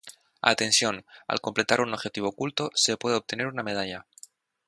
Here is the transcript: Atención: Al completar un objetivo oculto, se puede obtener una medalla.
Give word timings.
Atención: 0.41 1.05
Al 1.27 1.41
completar 1.41 1.79
un 1.79 1.93
objetivo 1.93 2.29
oculto, 2.29 2.71
se 2.73 2.97
puede 2.97 3.17
obtener 3.17 3.45
una 3.45 3.61
medalla. 3.61 4.07